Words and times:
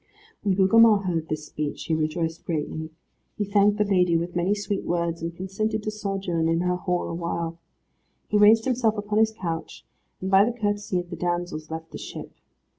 When 0.41 0.55
Gugemar 0.55 1.03
heard 1.05 1.29
this 1.29 1.45
speech 1.45 1.83
he 1.83 1.93
rejoiced 1.93 2.43
greatly. 2.47 2.89
He 3.37 3.45
thanked 3.45 3.77
the 3.77 3.83
lady 3.83 4.17
with 4.17 4.35
many 4.35 4.55
sweet 4.55 4.83
words, 4.83 5.21
and 5.21 5.35
consented 5.37 5.83
to 5.83 5.91
sojourn 5.91 6.49
in 6.49 6.61
her 6.61 6.75
hall 6.75 7.07
awhile. 7.07 7.59
He 8.27 8.39
raised 8.39 8.65
himself 8.65 8.97
upon 8.97 9.19
his 9.19 9.31
couch, 9.31 9.85
and 10.19 10.31
by 10.31 10.43
the 10.43 10.59
courtesy 10.59 10.97
of 10.97 11.11
the 11.11 11.15
damsels 11.15 11.69
left 11.69 11.91
the 11.91 11.99
ship. 11.99 12.31